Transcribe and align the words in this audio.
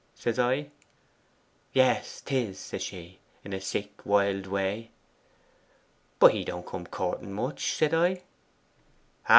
says 0.15 0.39
I. 0.39 0.71
'"Yes, 1.73 2.23
'tis," 2.25 2.57
says 2.57 2.81
she, 2.81 3.19
in 3.45 3.53
a 3.53 3.61
sick 3.61 4.03
wild 4.03 4.47
way. 4.47 4.89
'"But 6.17 6.31
he 6.31 6.43
don't 6.43 6.65
come 6.65 6.87
courting 6.87 7.33
much," 7.33 7.63
I 7.75 7.77
said. 7.87 7.93
"'Ah! 7.93 8.19